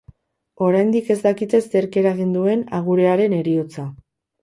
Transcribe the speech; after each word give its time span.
Oraindik 0.67 1.11
ez 1.17 1.19
dakite 1.27 1.61
zerk 1.65 2.01
eragin 2.03 2.35
duen 2.41 2.67
agurearen 2.83 3.41
heriotza. 3.43 3.91